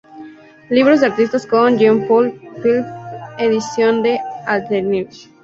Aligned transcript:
Libros 0.71 1.01
de 1.01 1.05
artista 1.05 1.37
con 1.47 1.77
Jean-Paul 1.77 2.31
Philippe, 2.31 2.83
ediciones 3.37 4.01
de 4.01 4.19
l’Attentive. 4.47 5.09